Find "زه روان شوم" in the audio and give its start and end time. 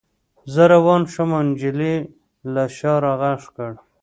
0.53-1.29